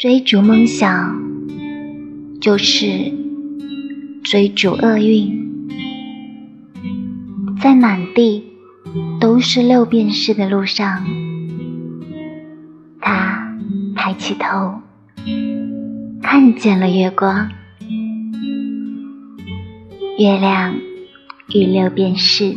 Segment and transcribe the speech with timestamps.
[0.00, 1.20] 追逐梦想
[2.40, 3.12] 就是
[4.24, 5.68] 追逐厄运。
[7.60, 8.42] 在满地
[9.20, 11.04] 都是六便士的路上
[12.98, 13.54] 他
[13.94, 14.80] 抬起头
[16.22, 17.50] 看见了月光。
[20.16, 20.74] 月亮
[21.52, 22.56] 与六便士